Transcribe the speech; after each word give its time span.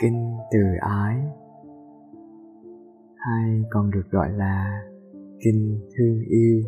kinh 0.00 0.36
từ 0.50 0.58
ái. 0.80 1.16
Hay 3.16 3.62
còn 3.70 3.90
được 3.90 4.10
gọi 4.10 4.32
là 4.32 4.82
kinh 5.40 5.88
thương 5.96 6.20
yêu. 6.28 6.62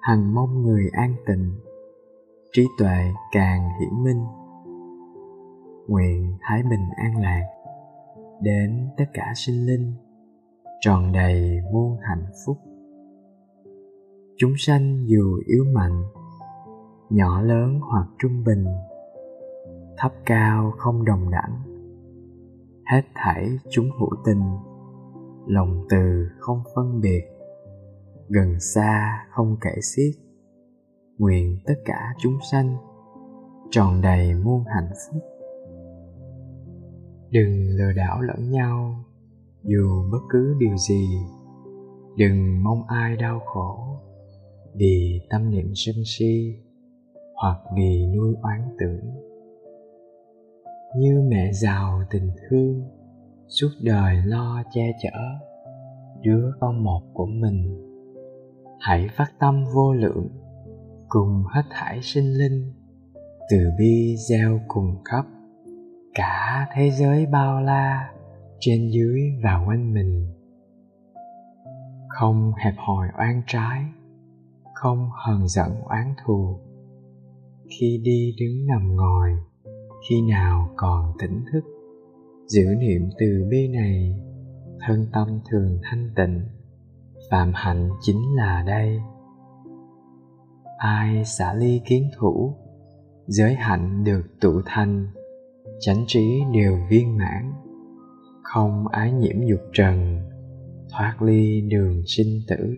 Hằng 0.00 0.34
mong 0.34 0.62
người 0.62 0.84
an 0.92 1.14
tịnh, 1.26 1.52
trí 2.52 2.66
tuệ 2.78 3.12
càng 3.32 3.68
hiển 3.80 4.04
minh. 4.04 4.24
Nguyện 5.88 6.36
thái 6.40 6.62
bình 6.62 6.88
an 6.96 7.16
lạc 7.16 7.46
đến 8.40 8.88
tất 8.96 9.04
cả 9.14 9.32
sinh 9.36 9.66
linh, 9.66 9.92
tròn 10.80 11.12
đầy 11.12 11.60
muôn 11.72 11.96
hạnh 12.02 12.26
phúc. 12.46 12.58
Chúng 14.36 14.52
sanh 14.56 15.04
dù 15.06 15.40
yếu 15.46 15.64
mạnh, 15.74 16.02
nhỏ 17.10 17.42
lớn 17.42 17.80
hoặc 17.80 18.06
trung 18.18 18.44
bình 18.44 18.64
thấp 19.98 20.12
cao 20.26 20.72
không 20.78 21.04
đồng 21.04 21.30
đẳng. 21.30 21.62
Hết 22.90 23.02
thảy 23.14 23.58
chúng 23.70 23.90
hữu 23.98 24.10
tình, 24.24 24.42
lòng 25.46 25.86
từ 25.90 26.28
không 26.38 26.62
phân 26.74 27.00
biệt, 27.00 27.22
gần 28.28 28.60
xa 28.60 29.20
không 29.30 29.56
kể 29.60 29.80
xiết. 29.80 30.14
Nguyện 31.18 31.58
tất 31.66 31.74
cả 31.84 32.14
chúng 32.18 32.38
sanh 32.50 32.76
tròn 33.70 34.00
đầy 34.00 34.34
muôn 34.34 34.64
hạnh 34.74 34.90
phúc. 34.90 35.22
Đừng 37.30 37.68
lừa 37.68 37.92
đảo 37.92 38.20
lẫn 38.20 38.50
nhau 38.50 39.04
dù 39.62 40.10
bất 40.12 40.18
cứ 40.30 40.56
điều 40.58 40.76
gì. 40.76 41.08
Đừng 42.16 42.62
mong 42.64 42.82
ai 42.88 43.16
đau 43.16 43.40
khổ 43.46 43.98
vì 44.74 45.20
tâm 45.30 45.50
niệm 45.50 45.72
sân 45.74 45.94
si 46.04 46.54
hoặc 47.42 47.58
vì 47.76 48.06
nuôi 48.16 48.34
oán 48.42 48.60
tưởng 48.78 48.91
như 51.02 51.22
mẹ 51.30 51.52
giàu 51.52 52.02
tình 52.10 52.30
thương, 52.48 52.82
suốt 53.48 53.68
đời 53.82 54.16
lo 54.24 54.62
che 54.70 54.82
chở 55.02 55.18
đứa 56.22 56.50
con 56.60 56.84
một 56.84 57.02
của 57.14 57.26
mình. 57.26 57.88
Hãy 58.80 59.08
phát 59.16 59.32
tâm 59.38 59.64
vô 59.74 59.92
lượng, 59.92 60.28
cùng 61.08 61.44
hết 61.54 61.62
thảy 61.70 62.02
sinh 62.02 62.38
linh, 62.38 62.72
từ 63.50 63.58
bi 63.78 64.16
gieo 64.16 64.60
cùng 64.68 65.02
khắp 65.04 65.26
cả 66.14 66.68
thế 66.74 66.90
giới 66.90 67.26
bao 67.26 67.60
la 67.60 68.12
trên 68.60 68.90
dưới 68.90 69.20
và 69.42 69.64
quanh 69.66 69.94
mình. 69.94 70.26
Không 72.08 72.52
hẹp 72.64 72.74
hòi 72.76 73.08
oan 73.18 73.42
trái, 73.46 73.84
không 74.74 75.10
hờn 75.26 75.48
giận 75.48 75.80
oán 75.82 76.14
thù, 76.24 76.58
khi 77.70 78.00
đi 78.04 78.34
đứng 78.38 78.66
nằm 78.66 78.96
ngồi 78.96 79.30
khi 80.08 80.22
nào 80.22 80.70
còn 80.76 81.12
tỉnh 81.18 81.44
thức, 81.52 81.60
giữ 82.46 82.64
niệm 82.78 83.08
từ 83.18 83.46
bi 83.50 83.68
này, 83.68 84.20
thân 84.80 85.06
tâm 85.12 85.40
thường 85.50 85.78
thanh 85.82 86.10
tịnh 86.16 86.40
phạm 87.30 87.52
hạnh 87.54 87.90
chính 88.00 88.36
là 88.36 88.64
đây. 88.66 89.00
Ai 90.78 91.24
xả 91.24 91.54
ly 91.54 91.80
kiến 91.86 92.10
thủ, 92.18 92.54
giới 93.26 93.54
hạnh 93.54 94.04
được 94.04 94.22
tụ 94.40 94.62
thành, 94.66 95.06
chánh 95.80 96.04
trí 96.06 96.40
đều 96.52 96.78
viên 96.90 97.16
mãn, 97.16 97.52
không 98.42 98.88
ái 98.88 99.12
nhiễm 99.12 99.36
dục 99.46 99.60
trần, 99.72 100.20
thoát 100.90 101.22
ly 101.22 101.60
đường 101.60 102.02
sinh 102.06 102.40
tử. 102.48 102.76